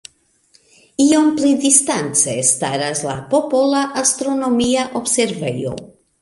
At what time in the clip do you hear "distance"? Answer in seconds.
1.65-2.33